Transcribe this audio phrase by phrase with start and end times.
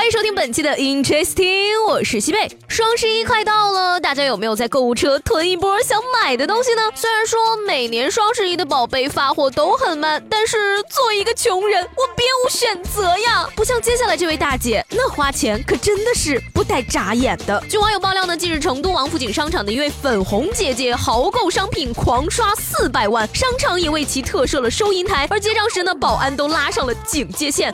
[0.00, 2.50] 欢迎收听本期的 Interesting，我是西贝。
[2.68, 6.80] 双十一快到了，大家有没有在购物车囤一波想买的东西呢？
[6.94, 13.46] 虽然说每年双十一的宝贝发货都很慢，但是作为一个穷人，我别无选择呀。
[13.54, 17.62] 不像接下来这位大姐，那花钱可真的是不带眨眼的。
[17.68, 27.70] 据网友爆料呢，近日成都王府井商场的一位粉红姐姐豪购商品狂刷四百万，商场也为其特设了收银台，而结账时呢，保安都拉上了警戒线。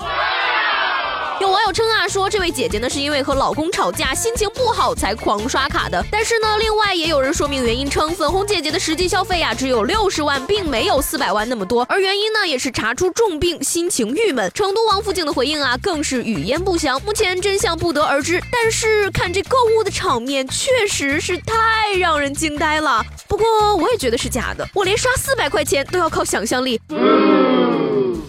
[1.39, 6.03] 有网友称啊，说这位姐姐呢是因为和老公吵架，心情不好才狂刷卡的。
[6.11, 11.85] 但是呢，另外也有人说明原因称，粉红姐姐的实际消费呀只有六十万，并没有四百万那么多。
[11.91, 14.51] 而原因呢也是查出重病，心情郁闷。
[14.55, 18.43] 成都王府井的回应啊更是语焉不详，目前真相不得而知。
[18.51, 23.05] 但是看这购物的场面，确实是太让人惊呆了。
[23.29, 26.81] 不过我也觉得是假的，我连刷四百块钱都要靠想象力。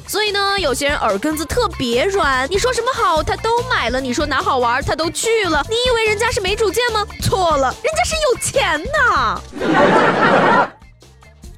[0.07, 5.65] 所以呢，有些人耳根子特别软，你说什么好他都买了，你说哪好玩他都去了。
[5.69, 7.05] 你以为人家是没主见吗？
[7.23, 9.41] 错了，人家是有钱呐。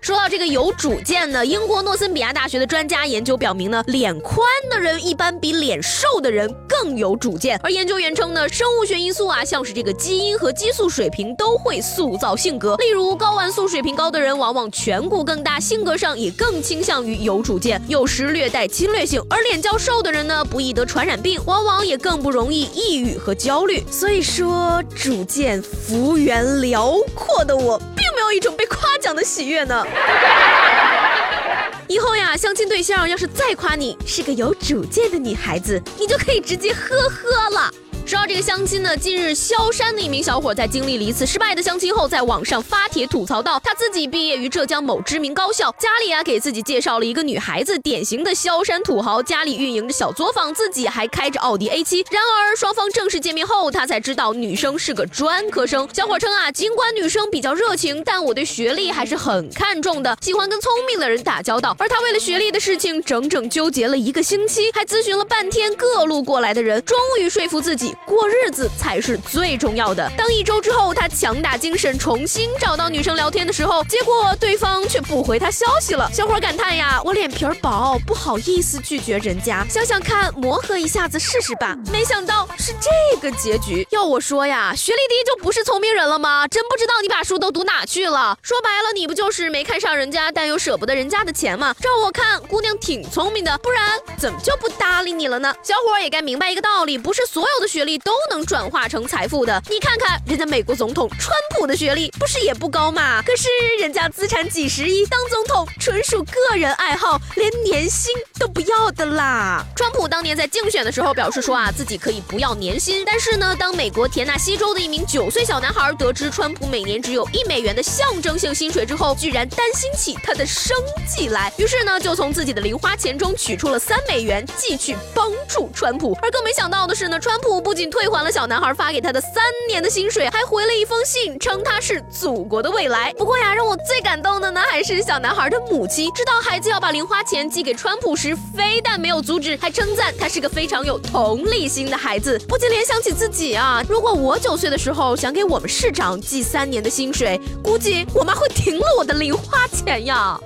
[0.09, 7.59] 说到这个有主见呢，英国诺森比亚大学的专家研究表明呢，脸宽的人一般比脸瘦的人更有主见。
[7.61, 12.75] 而研究员称呢，生物学因素啊，像是这个基因和激素水平都会塑造性格。
[12.77, 19.23] 例如，睾丸素水平高的人往往颧骨更大，性格上也更倾向于有主见，有时略带侵略性。
[19.29, 23.83] 而脸较瘦的人呢，不易得传染病，往往也更不容易抑郁和焦虑。
[23.91, 27.79] 所以说，主见幅员辽阔的我。
[27.95, 29.85] 并没有一种被夸奖的喜悦呢。
[31.87, 37.71] 以后呀，相亲对象要是再夸你是个有主见的女孩子，你就可以直接呵呵了。
[38.09, 52.03] 说到这个相亲呢，近日萧山的一名小伙在经历了一次失败的相亲后，在网上发帖吐槽道：他自己毕业于浙江某知名高校，家里啊给自己介绍了一个女孩子，典型的萧山土豪，家里运营着小作坊，自己还开着奥迪 A7。
[52.09, 55.87] 然而双方正式见面后，他才知道女生是个专科生。
[55.93, 61.75] 小伙称啊，尽管女生比较热情，但我对学历还是很看重的，喜欢跟聪明的人打交道。
[61.77, 67.93] 而他为了学历的事情，整整纠结了一个星期，还咨询了半天各路过来的人，终于说服自己。
[68.05, 70.11] 过日子才是最重要的。
[70.17, 76.09] 当一周之后，他强打精神重新找到女生聊天的时候，结果对方却不回他消息了。
[76.11, 79.65] 小伙感叹呀：“我脸皮儿薄，不好意思拒绝人家。
[79.69, 83.87] 想想看，磨合一下子试试吧。”没想到是这个结局。
[83.91, 86.47] 要我说呀，学历低就不是聪明人了吗？
[86.47, 88.37] 真不知道你把书都读哪去了。
[88.41, 91.75] 说白了，你不就是没看上人家，但又舍不得人家的钱吗？
[91.79, 95.53] 照我看，姑娘挺聪明的，不然怎么就不搭理你了呢？
[95.61, 97.88] 小伙也该明白一个道理，不是所有的学历。
[97.89, 103.19] 你都能转化成财富的，你看看人家美国总统川普的学历不是也不高吗？
[103.23, 103.47] 可是
[103.79, 109.65] 人家资产几十亿，当总统纯属个人爱好，连年薪都不要的啦。
[109.75, 126.15] 川普当年在竞选的时候表示说啊，自己可以不要年薪，但是呢，当美国田纳西州的一名九岁小男孩得知川普每年只有一美元的象征性薪水之后，居然担心起他的生计来，于是呢，就从自己的零花钱中取出了三美元寄去帮助川普。
[126.21, 133.13] 而更没想到的是呢，川普不仅仅退还了小男孩发给他的三年的薪水，还回了一封信，称他是祖国的未来。
[133.13, 142.37] 不过呀，让我最感动的呢，还是小男孩的母亲，知道孩子要把零花钱寄给川普时，非但没有阻止，还称赞他是个非常有同理心的孩子。
[142.49, 150.37] 不禁联想起自己啊，如果我九岁的时候想给我们市长寄三年的薪水，估计我妈会停了我的零花钱呀。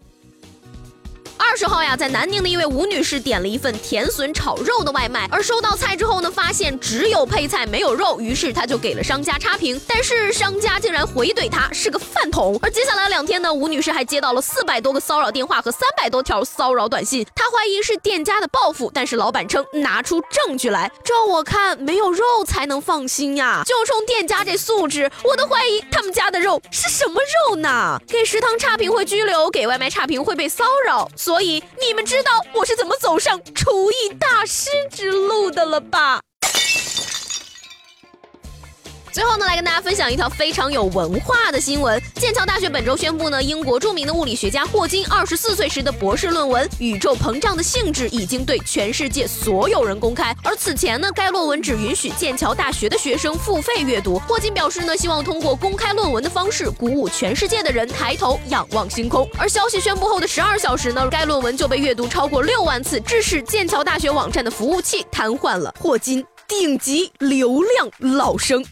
[1.56, 12.58] 时候呀，在南宁的一位吴女士点了一份甜笋炒肉的外卖，而收到菜之后呢，发现只有配菜没有肉，于是她就给了商家差评，但是商家竟然回怼她是个饭桶。
[12.60, 20.90] 而接下来两天呢，吴女士还接到了四百多个骚扰电话和三百多条骚扰短信，她怀疑是店家的报复，但是老板称拿出证据来。
[21.02, 27.14] 照我看，没有肉才能放心呀，就冲店家这素质，我都怀疑他们家的肉是什么
[27.48, 27.98] 肉呢？
[28.06, 31.40] 给食堂差评会拘留，给外卖差评会被骚扰，所。
[31.40, 36.20] 以 你们知道我是怎么走上厨艺大师之路的了吧？
[39.16, 41.98] 最后呢，来跟大家分享一条非常有文化的新闻。
[42.16, 50.36] 剑桥大学本周宣布呢，英国著名的物理学家霍金二十四岁时的博士论文《宇宙膨胀的性质》已经对全世界所有人公开。
[50.44, 54.18] 而此前呢，该论文只允许剑桥大学的学生付费阅读。
[54.28, 59.26] 霍金表示呢，希望通过公开论文的方式，鼓舞全世界的人抬头仰望星空。
[59.38, 65.74] 而消息宣布后的十二小时呢，该论文就被阅读超过六万次，致使剑桥大学网站的服务器瘫痪了。
[65.80, 66.22] 霍金。
[66.48, 68.64] 顶级流量老生，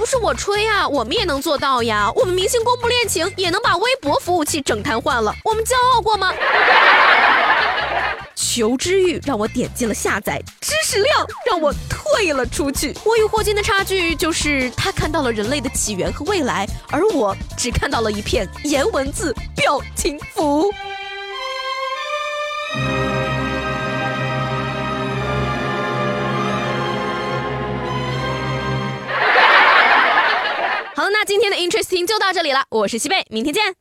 [0.00, 2.10] 不是我吹啊，我们也能做到呀！
[2.16, 6.32] 我们明星公布恋情也能把微博服务器整瘫痪了，我们骄傲过吗？
[8.34, 12.96] 求知欲让我点进了下载，知识量让我退了出去。
[13.04, 20.72] 我与霍金的差距就是他看到了人类的起源和未来，而我只看到了一片颜文字表情符。
[31.30, 33.76] 今天的 Interesting 就到这里了，我是西贝，明天见。